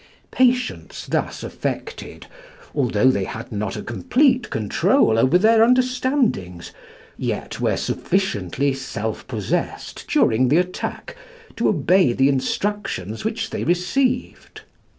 Patients 0.31 1.05
thus 1.05 1.43
affected, 1.43 2.25
although 2.73 3.11
they 3.11 3.25
had 3.25 3.51
not 3.51 3.75
a 3.77 3.83
complete 3.83 4.49
control 4.49 5.19
over 5.19 5.37
their 5.37 5.61
understandings, 5.61 6.71
yet 7.19 7.59
were 7.61 7.77
sufficiently 7.77 8.73
self 8.73 9.27
possessed 9.27 10.07
during 10.07 10.47
the 10.47 10.57
attack 10.57 11.15
to 11.55 11.69
obey 11.69 12.13
the 12.13 12.31
directions 12.31 13.23
which 13.23 13.51
they 13.51 13.63
received. 13.63 14.61